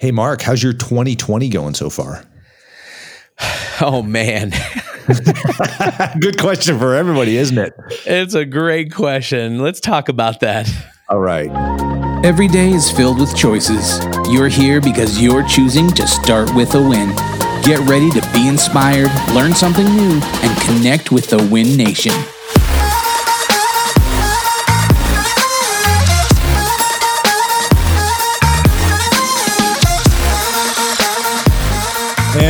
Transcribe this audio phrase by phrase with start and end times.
[0.00, 2.24] Hey, Mark, how's your 2020 going so far?
[3.82, 4.50] Oh, man.
[6.20, 7.72] Good question for everybody, isn't it?
[8.04, 9.60] It's a great question.
[9.60, 10.70] Let's talk about that.
[11.08, 11.50] All right.
[12.22, 14.04] Every day is filled with choices.
[14.30, 17.08] You're here because you're choosing to start with a win.
[17.62, 22.12] Get ready to be inspired, learn something new, and connect with the Win Nation.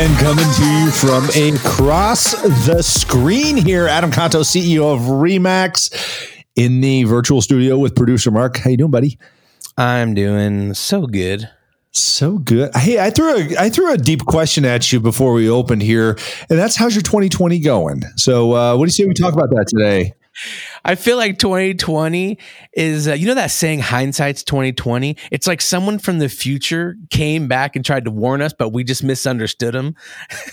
[0.01, 2.31] And coming to you from across
[2.65, 5.93] the screen here, Adam Contos, CEO of Remax,
[6.55, 8.57] in the virtual studio with producer Mark.
[8.57, 9.19] How you doing, buddy?
[9.77, 11.47] I'm doing so good.
[11.91, 12.75] So good.
[12.75, 16.17] Hey, I threw a I threw a deep question at you before we opened here,
[16.49, 18.01] and that's how's your 2020 going?
[18.15, 20.15] So, uh, what do you say we talk about that today?
[20.83, 22.37] I feel like 2020
[22.73, 25.17] is uh, you know that saying hindsight's 2020.
[25.31, 28.83] It's like someone from the future came back and tried to warn us, but we
[28.83, 29.95] just misunderstood them.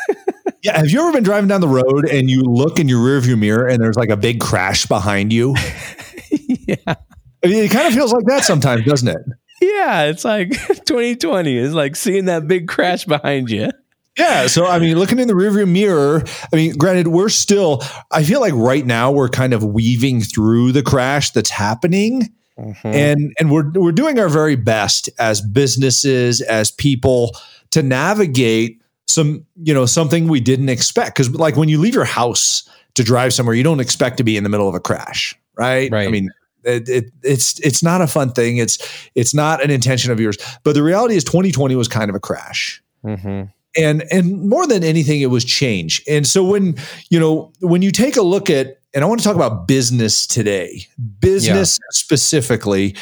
[0.63, 3.39] yeah, have you ever been driving down the road and you look in your rearview
[3.39, 5.55] mirror and there's like a big crash behind you?
[6.31, 6.77] yeah.
[6.87, 9.19] I mean, it kind of feels like that sometimes, doesn't it?
[9.61, 13.71] Yeah, it's like 2020 is like seeing that big crash behind you.
[14.19, 14.49] Yeah.
[14.49, 18.41] So, I mean, looking in the rearview mirror, I mean, granted, we're still, I feel
[18.41, 22.35] like right now we're kind of weaving through the crash that's happening.
[22.59, 22.89] Mm-hmm.
[22.89, 27.37] And and we're we're doing our very best as businesses, as people
[27.71, 31.17] to navigate some, you know, something we didn't expect.
[31.17, 34.37] Cause like when you leave your house to drive somewhere, you don't expect to be
[34.37, 35.89] in the middle of a crash, right?
[35.93, 36.09] Right.
[36.09, 36.31] I mean,
[36.65, 38.57] it, it, it's it's not a fun thing.
[38.57, 38.77] It's
[39.15, 40.37] it's not an intention of yours.
[40.65, 42.83] But the reality is, 2020 was kind of a crash.
[43.05, 46.03] Mm-hmm and and more than anything it was change.
[46.09, 46.77] And so when
[47.11, 50.27] you know when you take a look at and i want to talk about business
[50.27, 50.87] today
[51.21, 51.87] business yeah.
[51.91, 52.97] specifically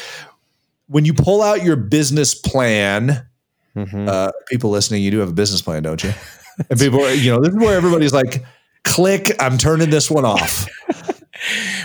[0.87, 3.25] when you pull out your business plan
[3.75, 4.07] mm-hmm.
[4.07, 6.13] uh, people listening you do have a business plan don't you?
[6.71, 8.43] And people you know this is where everybody's like
[8.83, 10.67] click i'm turning this one off.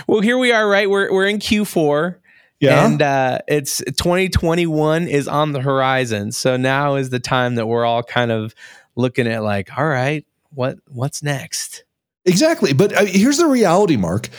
[0.07, 0.89] Well here we are right?
[0.89, 2.15] We're, we're in q4
[2.63, 2.85] yeah.
[2.85, 6.31] And uh, it's 2021 is on the horizon.
[6.31, 8.55] So now is the time that we're all kind of
[8.95, 11.83] looking at like, all right, what what's next?
[12.25, 12.71] Exactly.
[12.71, 14.29] But uh, here's the reality, Mark.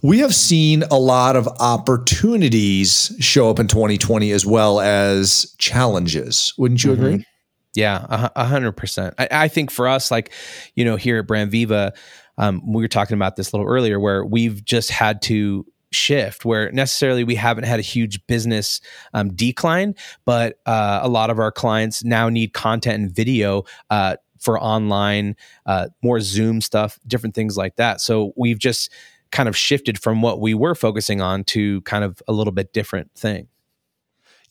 [0.00, 6.54] We have seen a lot of opportunities show up in 2020 as well as challenges.
[6.56, 7.04] Wouldn't you mm-hmm.
[7.04, 7.26] agree?
[7.74, 9.14] Yeah, a hundred percent.
[9.18, 10.30] I think for us, like,
[10.74, 11.94] you know, here at Brand Viva,
[12.36, 16.44] um, we were talking about this a little earlier, where we've just had to shift
[16.44, 18.80] where necessarily we haven't had a huge business
[19.14, 19.94] um, decline,
[20.24, 25.36] but uh, a lot of our clients now need content and video uh, for online,
[25.66, 28.00] uh, more Zoom stuff, different things like that.
[28.00, 28.92] So we've just
[29.30, 32.72] kind of shifted from what we were focusing on to kind of a little bit
[32.72, 33.48] different thing.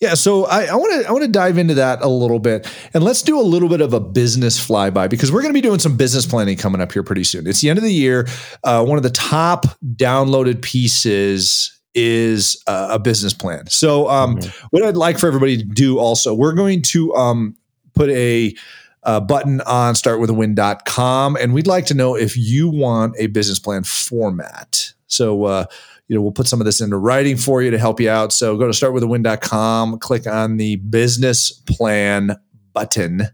[0.01, 3.03] Yeah, so I want to I want to dive into that a little bit, and
[3.03, 5.77] let's do a little bit of a business flyby because we're going to be doing
[5.77, 7.45] some business planning coming up here pretty soon.
[7.45, 8.27] It's the end of the year.
[8.63, 13.67] Uh, one of the top downloaded pieces is uh, a business plan.
[13.67, 14.67] So, um, mm-hmm.
[14.71, 17.55] what I'd like for everybody to do also, we're going to um,
[17.93, 18.55] put a
[19.03, 23.83] uh, button on startwithawin.com and we'd like to know if you want a business plan
[23.83, 24.93] format.
[25.05, 25.65] So, uh,
[26.11, 28.33] you know, we'll put some of this into writing for you to help you out.
[28.33, 32.35] So go to startwithawin.com, click on the business plan
[32.73, 33.29] button,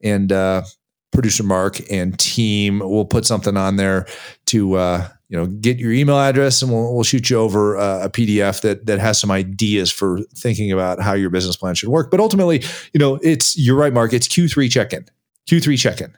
[0.00, 0.62] and uh,
[1.10, 4.06] producer Mark and team will put something on there
[4.46, 8.04] to uh, you know get your email address, and we'll, we'll shoot you over uh,
[8.04, 11.88] a PDF that that has some ideas for thinking about how your business plan should
[11.88, 12.12] work.
[12.12, 14.12] But ultimately, you know, it's you're right, Mark.
[14.12, 15.04] It's Q3 check in,
[15.48, 16.16] Q3 check in.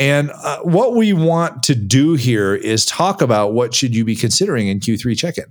[0.00, 4.16] And uh, what we want to do here is talk about what should you be
[4.16, 5.44] considering in Q3 check-in.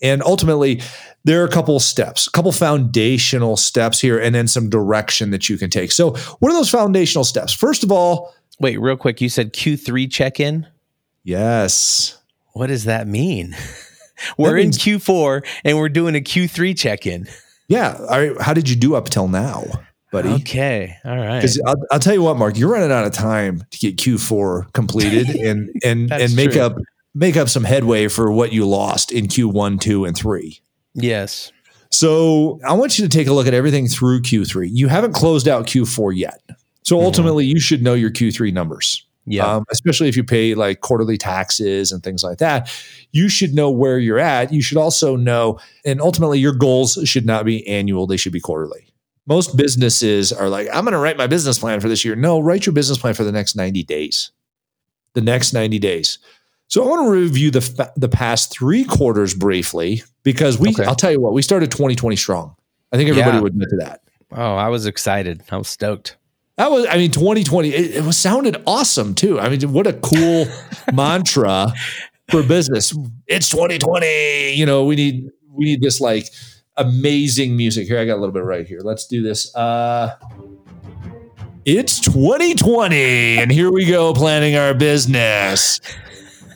[0.00, 0.80] And ultimately,
[1.24, 5.48] there are a couple steps, a couple foundational steps here, and then some direction that
[5.48, 5.90] you can take.
[5.90, 7.52] So, what are those foundational steps?
[7.52, 10.68] First of all, wait, real quick, you said Q3 check in?
[11.24, 12.18] Yes.
[12.52, 13.56] What does that mean?
[14.38, 17.26] we're in Q4 and we're doing a Q3 check in.
[17.66, 18.34] Yeah.
[18.40, 19.64] how did you do up till now?
[20.14, 20.30] Buddy.
[20.30, 21.38] Okay, all right.
[21.38, 24.72] Because I'll, I'll, tell you what, Mark, you're running out of time to get Q4
[24.72, 26.62] completed and and and make true.
[26.62, 26.76] up
[27.14, 30.60] make up some headway for what you lost in Q1, two, and three.
[30.94, 31.52] Yes.
[31.90, 34.68] So I want you to take a look at everything through Q3.
[34.72, 36.40] You haven't closed out Q4 yet,
[36.82, 37.04] so mm-hmm.
[37.04, 39.04] ultimately you should know your Q3 numbers.
[39.26, 39.46] Yeah.
[39.46, 42.70] Um, especially if you pay like quarterly taxes and things like that,
[43.12, 44.52] you should know where you're at.
[44.52, 48.40] You should also know, and ultimately your goals should not be annual; they should be
[48.40, 48.86] quarterly
[49.26, 52.14] most businesses are like, I'm going to write my business plan for this year.
[52.14, 54.30] No, write your business plan for the next 90 days.
[55.14, 56.18] The next 90 days.
[56.68, 60.70] So I want to review the the past three quarters briefly because we.
[60.70, 60.84] Okay.
[60.84, 62.56] I'll tell you what, we started 2020 strong.
[62.90, 63.42] I think everybody yeah.
[63.42, 64.00] would admit to that.
[64.32, 65.42] Oh, I was excited.
[65.50, 66.16] I was stoked.
[66.56, 69.40] That was, I mean, 2020, it, it was sounded awesome too.
[69.40, 70.46] I mean, what a cool
[70.92, 71.72] mantra
[72.30, 72.96] for business.
[73.26, 74.54] It's 2020.
[74.54, 76.28] You know, we need, we need this like
[76.76, 77.86] amazing music.
[77.86, 78.80] Here, I got a little bit right here.
[78.80, 79.54] Let's do this.
[79.54, 80.16] Uh,
[81.64, 85.80] it's 2020, and here we go planning our business,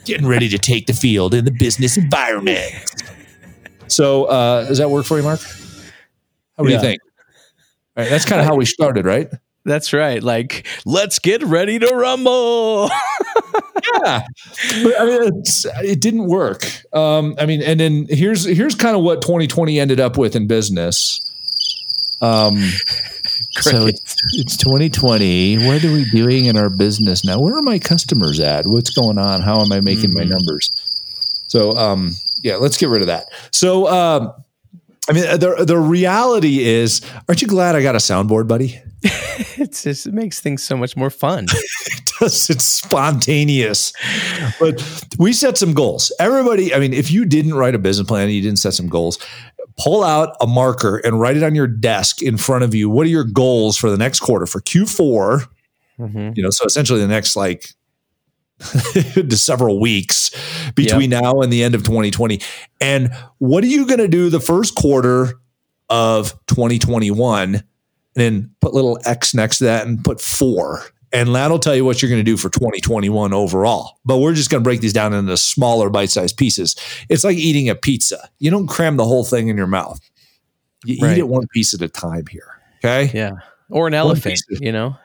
[0.04, 2.72] getting ready to take the field in the business environment.
[3.86, 5.40] So, uh, does that work for you, Mark?
[6.56, 6.76] What do Yeah.
[6.76, 7.00] you think?
[7.96, 9.28] All right, that's kind of how we started, right?
[9.68, 10.22] That's right.
[10.22, 12.88] Like, let's get ready to rumble.
[14.02, 14.22] yeah.
[14.82, 16.64] But I mean, it's, it didn't work.
[16.92, 20.46] Um i mean and then here's here's kind of what 2020 ended up with in
[20.46, 21.20] business.
[22.20, 22.56] Um
[23.60, 27.38] so it's, it's 2020 what are we doing in our business now?
[27.40, 28.66] Where are my customers at?
[28.66, 29.42] What's going on?
[29.42, 30.30] How am i making my Mhm.
[30.30, 30.70] numbers?
[31.48, 32.12] So um
[32.42, 33.26] yeah let's get rid of that.
[33.52, 34.32] So um
[35.08, 38.80] i mean the the reality is aren't you glad i got a soundboard buddy?
[39.60, 41.46] It's just it makes things so much more fun.
[41.86, 42.50] it does.
[42.50, 43.92] It's spontaneous.
[44.60, 44.82] But
[45.18, 46.12] we set some goals.
[46.20, 48.88] Everybody i mean if you didn't write a business plan and you didn't set some
[48.88, 49.18] goals
[49.78, 52.90] pull out a marker and write it on your desk in front of you.
[52.90, 54.46] What are your goals for the next quarter?
[54.46, 55.46] For q4
[56.00, 56.36] Mhm.
[56.36, 57.70] you know so essentially the next like
[58.92, 60.30] to several weeks
[60.74, 62.40] between now and the end of 2020
[62.80, 65.38] and what are you going to do the first quarter
[65.88, 67.64] of 2021 and
[68.14, 70.82] then put little x next to that and put four?
[71.10, 73.98] And that'll tell you what you're going to do for 2021 overall.
[74.04, 76.76] But we're just going to break these down into smaller bite-sized pieces.
[77.08, 78.28] It's like eating a pizza.
[78.40, 80.00] You don't cram the whole thing in your mouth.
[80.84, 81.16] You Right.
[81.16, 83.10] eat it one piece at a time here okay?
[83.14, 83.32] Yeah.
[83.70, 84.96] Or an elephant, you know?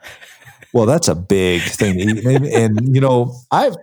[0.74, 2.26] Well, that's a big thing to eat.
[2.26, 3.76] And, and, you know, I've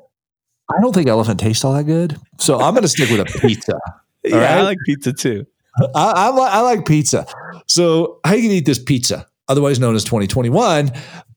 [0.71, 2.17] I don't think elephant tastes all that good.
[2.39, 3.79] So I'm going to stick with a pizza.
[4.25, 4.51] yeah, right.
[4.51, 5.47] I like pizza too.
[5.95, 7.27] I, I, li- I like pizza.
[7.67, 10.93] So how you can eat this pizza, otherwise known as 2021.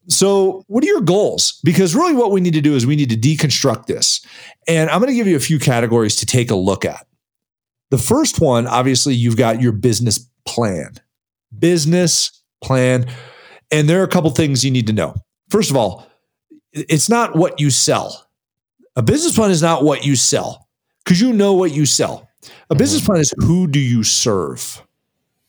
[0.08, 1.60] So what are your goals?
[1.64, 4.26] Because really what we need to do is we need to deconstruct this.
[4.68, 7.08] And I'm going to give you a few categories to take a look at.
[7.90, 10.96] The first one, obviously, you've got your business plan.
[11.58, 13.06] Business plan.
[13.72, 15.16] And there are a couple things you need to know.
[15.54, 16.08] First of all,
[16.72, 18.28] it's not what you sell.
[18.96, 20.68] A business plan is not what you sell
[21.06, 22.28] because you know what you sell.
[22.72, 24.82] A business plan is who do you serve?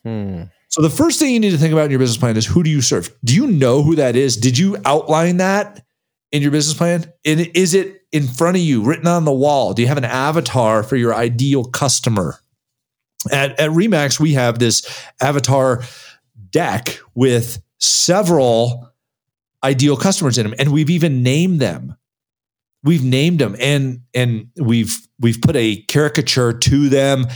[0.04, 0.42] Hmm.
[0.68, 2.62] So the first thing you need to think about in your business plan is who
[2.62, 3.16] do you serve?
[3.24, 4.36] Do you know who that is?
[4.36, 5.82] Did you outline that
[6.32, 7.10] in your business plan?
[7.24, 9.72] And is it in front of you, written on the wall?
[9.72, 12.36] Do you have an avatar for your ideal customer?
[13.32, 14.86] At, at Remax, we have this
[15.22, 15.82] avatar
[16.50, 18.90] deck with several
[19.64, 21.96] ideal customers in them, and we've even named them.
[22.84, 27.26] We've named them, and and we've we've put a caricature to them,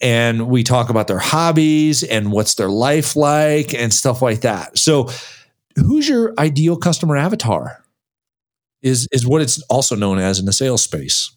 [0.00, 4.78] and we talk about their hobbies and what's their life like and stuff like that.
[4.78, 5.10] So,
[5.76, 7.84] who's your ideal customer avatar?
[8.80, 11.34] Is is what it's also known as in the sales space.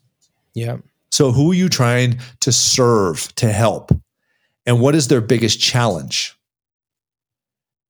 [0.53, 0.77] Yeah.
[1.11, 3.91] So, who are you trying to serve to help?
[4.67, 6.34] And what is their biggest challenge?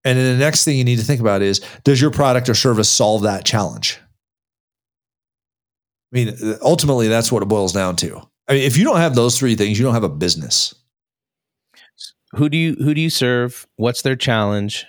[0.05, 2.53] And then the next thing you need to think about is does your product or
[2.53, 3.99] service solve that challenge?
[6.13, 8.21] I mean, ultimately, that's what it boils down to.
[8.47, 10.73] I mean, if you don't have those three things, you don't have a business.
[12.35, 13.67] Who do you who do you serve?
[13.75, 14.85] What's their challenge?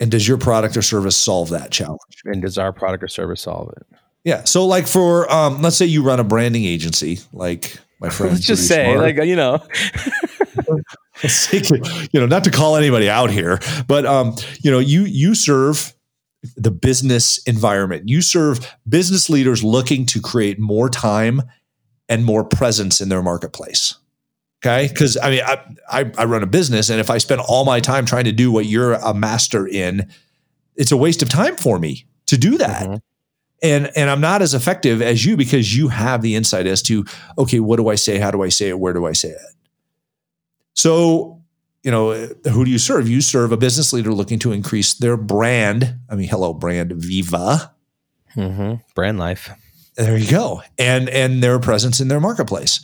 [0.00, 2.22] And does your product or service solve that challenge?
[2.24, 3.98] And does our product or service solve it?
[4.24, 4.44] Yeah.
[4.44, 8.32] So, like for, um, let's say you run a branding agency, like my friend.
[8.32, 9.16] Let's just say, Mark.
[9.16, 9.62] like, you know,
[11.52, 15.94] you know, not to call anybody out here, but um, you know, you you serve
[16.56, 18.08] the business environment.
[18.08, 21.42] You serve business leaders looking to create more time
[22.08, 23.96] and more presence in their marketplace.
[24.64, 27.64] Okay, because I mean, I, I I run a business, and if I spend all
[27.64, 30.08] my time trying to do what you're a master in,
[30.74, 32.88] it's a waste of time for me to do that.
[32.88, 33.00] Mhm.
[33.62, 37.04] And and I'm not as effective as you because you have the insight as to
[37.38, 38.18] okay, what do I say?
[38.18, 38.78] How do I say it?
[38.80, 39.38] Where do I say it?
[40.74, 41.42] So,
[41.82, 42.12] you know,
[42.50, 43.08] who do you serve?
[43.08, 45.94] You serve a business leader looking to increase their brand.
[46.10, 47.72] I mean, hello, brand Viva.
[48.36, 48.80] Mhm.
[48.96, 49.50] brand life.
[49.96, 50.62] There you go.
[50.76, 52.80] And and their presence in their marketplace.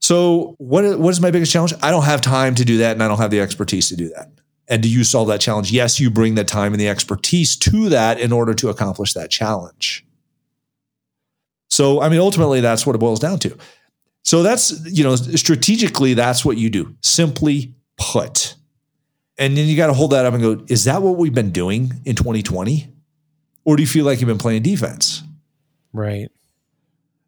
[0.00, 1.72] So, what what is my biggest challenge?
[1.82, 4.08] I don't have time to do that, and I don't have the expertise to do
[4.16, 4.32] that.
[4.66, 5.70] And do you solve that challenge?
[5.70, 9.30] Yes, you bring the time and the expertise to that in order to accomplish that
[9.30, 10.04] challenge.
[11.70, 13.56] So, I mean, ultimately, that's what it boils down to.
[14.22, 16.94] So that's you know strategically, that's what you do.
[17.00, 18.54] Simply put,
[19.38, 21.50] and then you got to hold that up and go: Is that what we've been
[21.50, 22.88] doing in 2020,
[23.64, 25.22] or do you feel like you've been playing defense?
[25.92, 26.30] Right.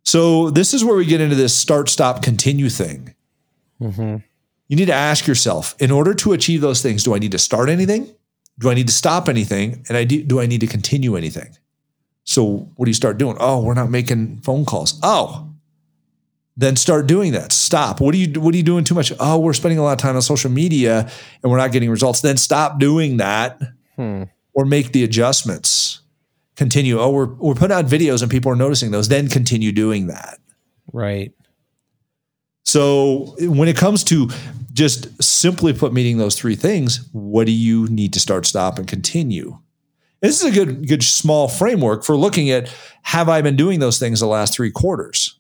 [0.05, 3.15] So this is where we get into this start, stop, continue thing.
[3.79, 4.17] hmm
[4.69, 7.39] You need to ask yourself, in order to achieve those things, do I need to
[7.39, 8.15] start anything?
[8.59, 9.85] do I need to stop anything?
[9.89, 11.57] And I do, do I need to continue anything?
[12.25, 13.37] So what do you start doing?
[13.41, 14.99] Oh, we're not making phone calls.
[15.03, 15.54] Oh,
[16.57, 17.53] then start doing that.
[17.53, 18.01] Stop.
[18.01, 19.13] What are you what are you doing too much?
[19.19, 21.11] Oh, we're spending a lot of time on social media
[21.43, 22.21] and we're not getting results.
[22.21, 23.61] Then stop doing that
[23.97, 24.25] hmm.
[24.53, 26.01] or make the adjustments.
[26.57, 27.01] Continue.
[27.01, 29.09] Oh, we're we're putting out videos and people are noticing those.
[29.09, 30.39] Then continue doing that.
[30.93, 31.33] Right.
[32.65, 34.31] So when it comes to
[34.73, 38.89] just simply put meeting those three things, what do you need to start, stop, and
[38.89, 39.59] continue?
[40.21, 43.99] This is a good, good small framework for looking at have I been doing those
[43.99, 45.39] things the last three quarters?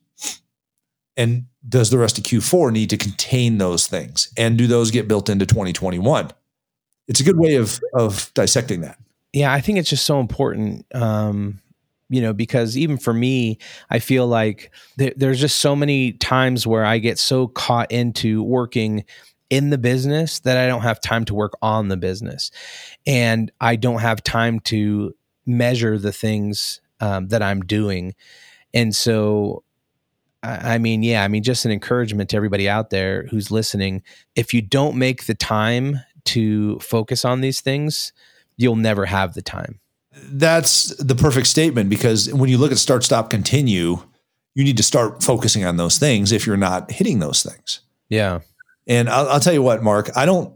[1.16, 4.32] And does the rest of Q4 need to contain those things?
[4.36, 6.30] And do those get built into 2021?
[7.06, 8.98] It's a good way of of dissecting that.
[9.32, 10.86] Yeah, I think it's just so important.
[10.94, 11.60] Um,
[12.08, 13.58] you know, because even for me,
[13.90, 18.42] I feel like th- there's just so many times where I get so caught into
[18.42, 19.04] working
[19.50, 22.50] in the business that I don't have time to work on the business.
[23.06, 25.14] And I don't have time to
[25.46, 28.14] measure the things um, that I'm doing.
[28.72, 29.63] And so,
[30.44, 34.02] I, mean, yeah, I mean, just an encouragement to everybody out there who's listening.
[34.36, 38.12] If you don't make the time to focus on these things,
[38.56, 39.80] you'll never have the time.
[40.12, 43.98] That's the perfect statement because when you look at start, stop, continue,
[44.54, 47.80] you need to start focusing on those things if you're not hitting those things.
[48.08, 48.40] Yeah.
[48.86, 50.54] And I'll, I'll, tell you what, Mark, I don't,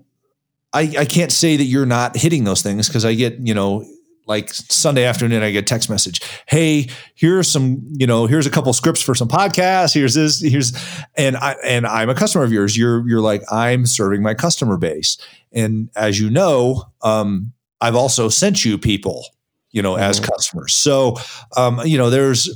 [0.72, 3.84] I, I can't say that you're not hitting those things because I get, you know,
[4.28, 6.20] like Sunday afternoon, I get a text message.
[6.46, 9.94] Hey, here's some, you know, here's a couple scripts for some podcasts.
[9.94, 10.72] Here's this, here's,
[11.16, 12.76] and I, and I'm a customer of yours.
[12.76, 15.16] You're, you're like, I'm serving my customer base.
[15.50, 19.24] And as you know, um, I've also sent you people,
[19.70, 20.02] you know, mm-hmm.
[20.02, 20.74] as customers.
[20.74, 21.16] So,
[21.56, 22.50] um, you know, there's,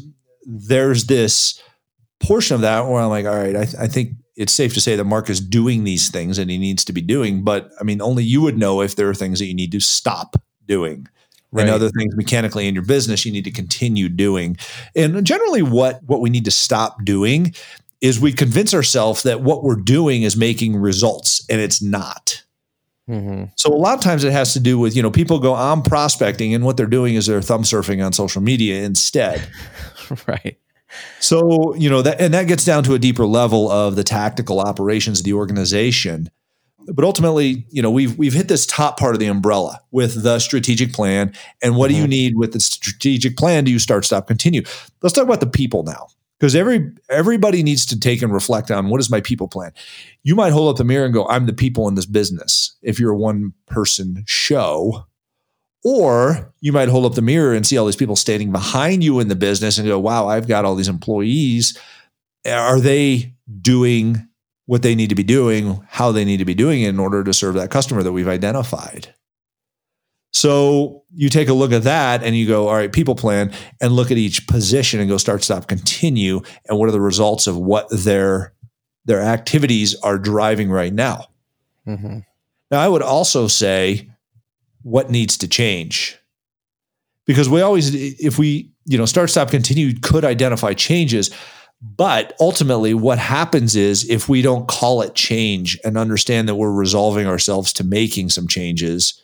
[0.45, 1.61] there's this
[2.21, 4.97] portion of that where I'm like, all right, I, I think it's safe to say
[4.97, 7.45] that Mark is doing these things and he needs to be doing.
[7.45, 9.81] But I mean, only you would know if there are things that you need to
[9.81, 10.37] stop
[10.67, 11.07] doing.
[11.53, 11.63] Right.
[11.63, 14.57] And other things mechanically in your business you need to continue doing.
[14.97, 17.55] And generally what what we need to stop doing
[18.01, 22.43] is we convince ourselves that what we're doing is making results and it's not.
[23.09, 23.45] Mm-hmm.
[23.57, 25.83] So a lot of times it has to do with, you know, people go, I'm
[25.83, 29.47] prospecting, and what they're doing is they're thumb surfing on social media instead.
[30.27, 30.59] right.
[31.21, 34.61] So, you know, that and that gets down to a deeper level of the tactical
[34.61, 36.31] operations of the organization.
[36.87, 40.39] But ultimately, you know, we've we've hit this top part of the umbrella with the
[40.39, 41.35] strategic plan.
[41.63, 41.95] And what mm-hmm.
[41.95, 42.11] do you mm-hmm.
[42.11, 43.65] need with the strategic plan?
[43.65, 44.63] Do you start, stop, continue?
[45.03, 46.09] Let's talk about the people now.
[46.39, 49.73] Because every everybody needs to take and reflect on what is my people plan.
[50.25, 52.77] You might hold up the mirror and go, I'm the people in this business.
[52.83, 55.07] If you're a one person show,
[55.85, 59.21] or you might hold up the mirror and see all these people standing behind you
[59.21, 61.79] in the business and go, wow, I've got all these employees.
[62.45, 64.29] Are they doing
[64.67, 67.25] what they need to be doing, how they need to be doing it in order
[67.25, 69.15] to serve that customer that we've identified?
[70.33, 73.93] So you take a look at that and you go, all right, people plan and
[73.93, 76.41] look at each position and go start, stop, continue.
[76.67, 78.55] And what are the results of what their
[79.05, 81.27] their activities are driving right now?
[81.87, 82.21] Mm-hmm.
[82.71, 84.09] Now, I would also say
[84.83, 86.19] what needs to change.
[87.27, 91.31] Because we always, if we, you know, start, stop, continue could identify changes.
[91.83, 96.71] But ultimately, what happens is if we don't call it change and understand that we're
[96.71, 99.21] resolving ourselves to making some changes,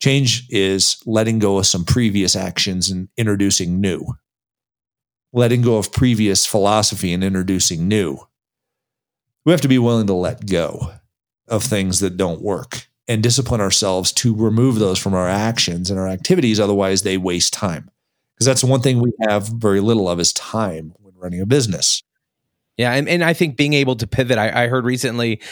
[0.00, 4.04] change is letting go of some previous actions and introducing new,
[5.32, 8.18] letting go of previous philosophy and introducing new.
[9.44, 10.92] We have to be willing to let go
[11.46, 16.00] of things that don't work and discipline ourselves to remove those from our actions and
[16.00, 16.58] our activities.
[16.58, 17.90] Otherwise, they waste time.
[18.34, 22.02] Because that's one thing we have very little of is time running a business.
[22.78, 24.38] Yeah, and, and I think being able to pivot.
[24.38, 25.42] I, I heard recently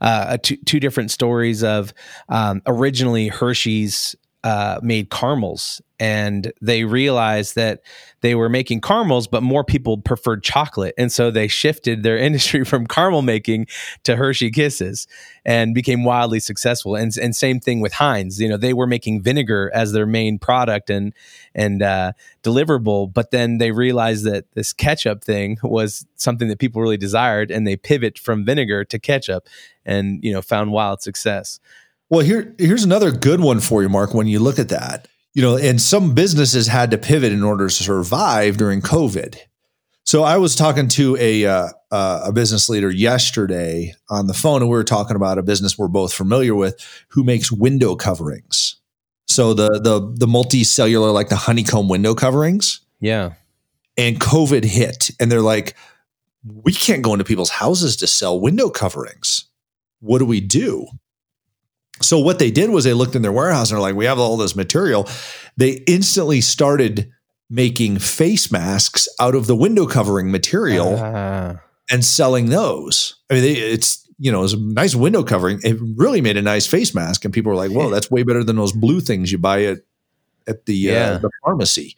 [0.00, 1.92] uh, two, two different stories of
[2.28, 7.82] um, originally Hershey's uh, made caramels, and they realized that
[8.22, 10.94] they were making caramels, but more people preferred chocolate.
[10.96, 13.66] And so they shifted their industry from caramel making
[14.04, 15.06] to Hershey Kisses
[15.44, 16.94] and became wildly successful.
[16.96, 18.40] And, and same thing with Heinz.
[18.40, 21.12] You know, they were making vinegar as their main product and,
[21.54, 26.80] and uh, deliverable, but then they realized that this ketchup thing was something that people
[26.80, 29.48] really desired and they pivot from vinegar to ketchup
[29.84, 31.60] and, you know, found wild success.
[32.10, 34.12] Well, here here's another good one for you, Mark.
[34.12, 37.68] When you look at that, you know, and some businesses had to pivot in order
[37.68, 39.36] to survive during COVID.
[40.04, 44.60] So I was talking to a uh, uh, a business leader yesterday on the phone,
[44.60, 48.76] and we were talking about a business we're both familiar with who makes window coverings.
[49.28, 52.80] So the the the multicellular, like the honeycomb window coverings.
[52.98, 53.34] Yeah.
[53.96, 55.76] And COVID hit, and they're like,
[56.44, 59.44] "We can't go into people's houses to sell window coverings.
[60.00, 60.88] What do we do?"
[62.02, 64.18] So what they did was they looked in their warehouse and they're like, we have
[64.18, 65.08] all this material.
[65.56, 67.10] They instantly started
[67.50, 71.60] making face masks out of the window covering material Ah.
[71.90, 73.16] and selling those.
[73.30, 75.60] I mean, they, it's you know, it's a nice window covering.
[75.62, 78.44] It really made a nice face mask, and people were like, "Whoa, that's way better
[78.44, 79.78] than those blue things you buy at
[80.46, 81.12] at the Yeah.
[81.12, 81.96] uh, the pharmacy."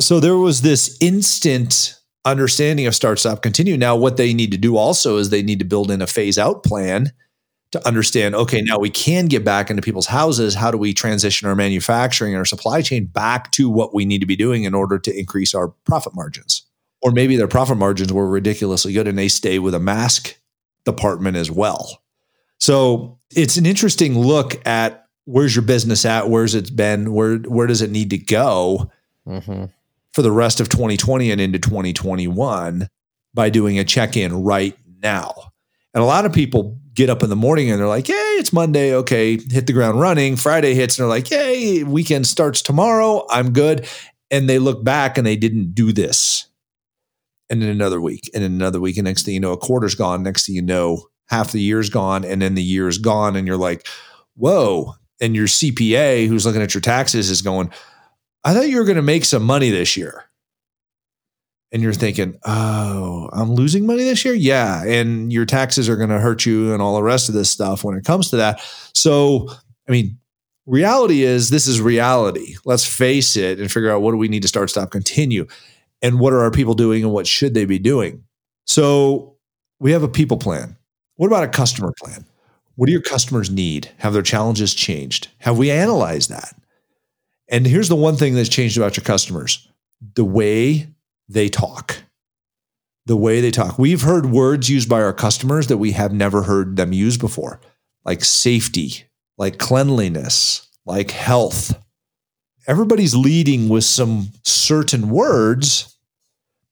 [0.00, 3.76] So there was this instant understanding of start, stop, continue.
[3.76, 6.38] Now, what they need to do also is they need to build in a phase
[6.38, 7.12] out plan
[7.72, 8.34] to understand.
[8.34, 10.54] Okay, now we can get back into people's houses.
[10.54, 14.20] How do we transition our manufacturing and our supply chain back to what we need
[14.20, 16.62] to be doing in order to increase our profit margins?
[17.04, 20.36] or maybe their profit margins were ridiculously good and they stay with a mask
[20.84, 22.00] department as well.
[22.60, 27.66] So it's an interesting look at where's your business at, where's it been, where where
[27.66, 28.88] does it need to go
[29.28, 29.70] Mhm.
[30.12, 32.86] for the rest of 2020 and into 2021
[33.34, 35.51] by doing a check-in right now.
[35.94, 38.52] And a lot of people get up in the morning and they're like, "Yay, it's
[38.52, 38.94] Monday.
[38.94, 43.26] Okay, hit the ground running." Friday hits and they're like, "Yay, weekend starts tomorrow.
[43.30, 43.86] I'm good."
[44.30, 46.46] And they look back and they didn't do this
[47.52, 49.94] and then another week, and then another week, and next thing you know, a quarter's
[49.94, 50.22] gone.
[50.22, 53.58] Next thing you know, half the year's gone, and then the year's gone, and you're
[53.58, 53.86] like,
[54.34, 57.70] "Whoa!" And your CPA, who's looking at your taxes, is going,
[58.42, 60.24] "I thought you were going to make some money this year,"
[61.72, 66.10] and you're thinking, "Oh, I'm losing money this year." Yeah, and your taxes are going
[66.10, 68.60] to hurt you, and all the rest of this stuff when it comes to that.
[68.94, 69.48] So,
[69.88, 70.18] I mean,
[70.66, 72.56] reality is this is reality.
[72.64, 75.46] Let's face it and figure out what do we need to start, stop, continue
[76.02, 78.24] and what are our people doing and what should they be doing.
[78.66, 79.36] So
[79.78, 80.76] we have a people plan.
[81.16, 82.26] What about a customer plan?
[82.74, 83.90] What do your customers need?
[83.98, 85.28] Have their challenges changed?
[85.38, 86.54] Have we analyzed that?
[87.48, 89.68] And here's the one thing that's changed about your customers
[90.14, 90.88] the way
[91.28, 92.02] they talk.
[93.06, 93.78] The way they talk.
[93.78, 97.60] We've heard words used by our customers that we have never heard them use before,
[98.04, 99.04] like safety,
[99.36, 101.76] like cleanliness, like health.
[102.68, 105.92] Everybody's leading with some certain words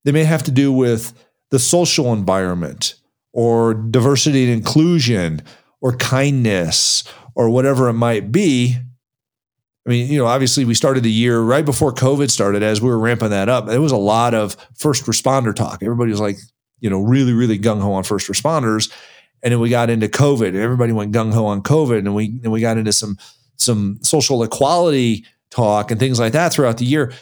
[0.04, 1.12] they may have to do with
[1.50, 2.94] the social environment
[3.32, 5.42] or diversity and inclusion
[5.80, 8.76] or kindness or whatever it might be.
[9.90, 12.88] I mean, you know, obviously we started the year right before COVID started as we
[12.88, 13.66] were ramping that up.
[13.66, 15.82] There was a lot of first responder talk.
[15.82, 16.38] Everybody was like,
[16.78, 18.88] you know, really, really gung ho on first responders.
[19.42, 21.98] And then we got into COVID and everybody went gung ho on COVID.
[21.98, 23.18] And we, and we got into some,
[23.56, 27.12] some social equality talk and things like that throughout the year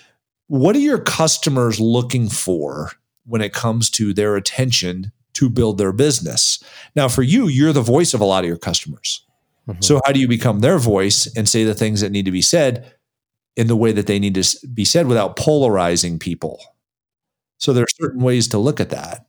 [0.49, 2.93] what are your customers looking for
[3.25, 6.63] when it comes to their attention to build their business?
[6.97, 9.27] Now, for you, you're the voice of a lot of your customers.
[9.69, 9.85] Mhm.
[9.85, 12.43] So, how do you become their voice and say the things that need to be
[12.43, 12.93] said
[13.57, 16.61] in the way that they need to be said without polarizing people?
[17.59, 19.27] So, there are certain ways to look at that.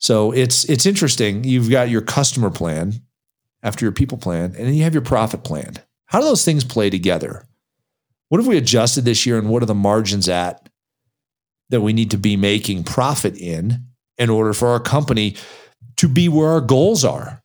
[0.00, 1.44] So, it's it's interesting.
[1.44, 3.02] You've got your customer plan
[3.62, 5.74] after your people plan, and then you have your profit plan.
[6.06, 7.46] How do those things play together?
[8.28, 10.68] What have we adjusted this year and what are the margins at
[11.70, 13.84] that we need to be making profit in
[14.18, 15.36] in order for our company
[15.96, 17.42] to be where our goals are?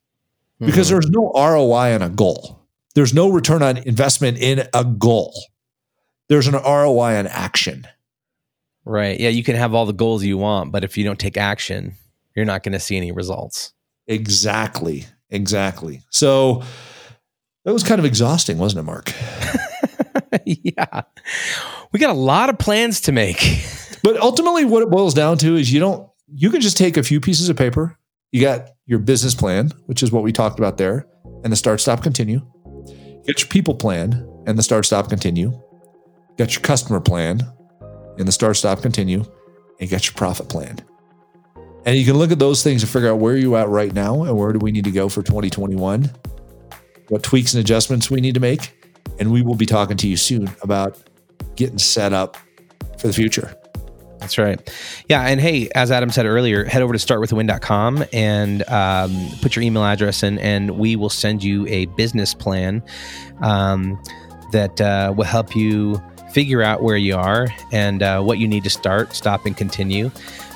[0.66, 0.92] Because Mhm.
[0.92, 2.60] there's no ROI on a goal.
[2.96, 5.34] There's no return on investment in a goal.
[6.30, 7.88] There's an ROI on action.
[8.86, 11.38] right, yeah, you can have all the goals you want, but if you don't take
[11.38, 11.94] action,
[12.36, 13.74] you're not going to see any results.
[14.08, 15.06] Exactly.
[15.30, 16.02] Exactly.
[16.10, 16.64] So
[17.64, 19.14] that was kind of exhausting, wasn't it, Mark?
[20.46, 21.02] yeah,
[21.92, 23.64] we got a lot of plans to make.
[24.04, 27.04] But ultimately, what it boils down to is you don't, you can just take a
[27.04, 27.98] few pieces of paper.
[28.32, 31.06] You got your business plan, which is what we talked about there,
[31.44, 32.40] and the start, stop, continue.
[32.88, 35.50] You got your people plan and the start, stop, continue.
[35.50, 37.42] You got your customer plan
[38.18, 39.20] and the start, stop, continue.
[39.20, 39.28] And
[39.80, 40.80] you got your profit plan.
[41.86, 44.24] And you can look at those things and figure out where you're at right now
[44.24, 46.10] and where do we need to go for 2021,
[47.10, 48.78] what tweaks and adjustments we need to make.
[49.20, 50.98] And we will be talking to you soon about
[51.56, 52.38] getting set up
[52.98, 53.56] for the future.
[54.22, 54.72] That's right.
[55.10, 55.24] Yeah.
[55.24, 59.84] And hey, as Adam said earlier, head over to startwithawin.com and um, put your email
[59.84, 62.84] address in, and we will send you a business plan
[63.42, 64.02] um,
[64.52, 68.64] that uh, will help you figure out where you are and uh, what you need
[68.64, 70.12] to start, stop, and continue.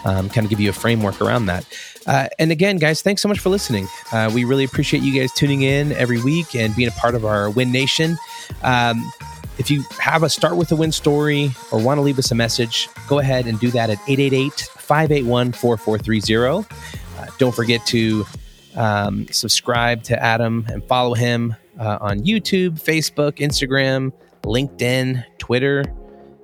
[0.05, 1.65] Um, kind of give you a framework around that.
[2.05, 3.87] Uh, and again, guys, thanks so much for listening.
[4.11, 7.25] Uh, we really appreciate you guys tuning in every week and being a part of
[7.25, 8.15] our Win Nation.
[8.61, 9.11] Um,
[9.57, 12.35] if you have a start with a win story or want to leave us a
[12.35, 16.67] message, go ahead and do that at 888 581 4430.
[17.37, 18.25] Don't forget to
[18.75, 24.11] um, subscribe to Adam and follow him uh, on YouTube, Facebook, Instagram,
[24.43, 25.83] LinkedIn, Twitter.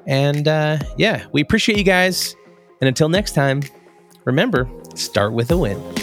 [0.08, 2.36] And uh, yeah, we appreciate you guys.
[2.82, 3.62] And until next time,
[4.26, 6.00] remember start with a win.